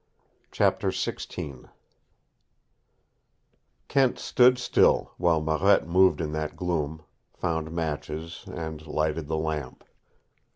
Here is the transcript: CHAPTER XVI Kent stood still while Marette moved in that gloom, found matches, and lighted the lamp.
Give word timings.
CHAPTER 0.51 0.87
XVI 0.87 1.69
Kent 3.87 4.17
stood 4.17 4.57
still 4.57 5.11
while 5.17 5.41
Marette 5.43 5.87
moved 5.87 6.21
in 6.21 6.31
that 6.31 6.55
gloom, 6.55 7.03
found 7.35 7.69
matches, 7.69 8.45
and 8.51 8.87
lighted 8.87 9.27
the 9.27 9.37
lamp. 9.37 9.83